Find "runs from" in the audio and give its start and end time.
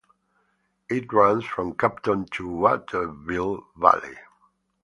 1.13-1.75